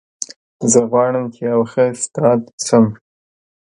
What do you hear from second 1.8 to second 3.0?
استاد شم